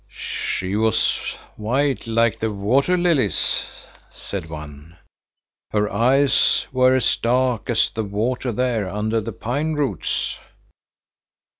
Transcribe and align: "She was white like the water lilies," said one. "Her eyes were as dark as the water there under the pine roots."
"She 0.09 0.75
was 0.75 1.19
white 1.57 2.07
like 2.07 2.39
the 2.39 2.51
water 2.51 2.97
lilies," 2.97 3.67
said 4.09 4.49
one. 4.49 4.97
"Her 5.69 5.93
eyes 5.93 6.65
were 6.71 6.95
as 6.95 7.15
dark 7.17 7.69
as 7.69 7.91
the 7.91 8.03
water 8.03 8.51
there 8.51 8.89
under 8.89 9.21
the 9.21 9.31
pine 9.31 9.73
roots." 9.73 10.39